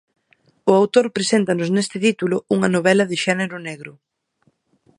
O 0.69 0.71
autor 0.81 1.05
preséntanos 1.17 1.69
neste 1.75 1.97
título 2.07 2.35
unha 2.55 2.69
novela 2.75 3.05
de 3.11 3.17
xénero 3.23 3.55
negro. 3.67 3.91